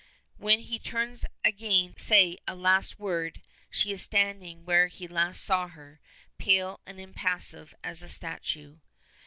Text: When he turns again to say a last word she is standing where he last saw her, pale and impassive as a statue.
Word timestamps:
When 0.37 0.61
he 0.61 0.79
turns 0.79 1.25
again 1.45 1.93
to 1.93 2.01
say 2.03 2.37
a 2.47 2.55
last 2.55 2.97
word 2.97 3.39
she 3.69 3.91
is 3.91 4.01
standing 4.01 4.65
where 4.65 4.87
he 4.87 5.07
last 5.07 5.43
saw 5.43 5.67
her, 5.67 5.99
pale 6.39 6.79
and 6.87 6.99
impassive 6.99 7.75
as 7.83 8.01
a 8.01 8.09
statue. 8.09 8.79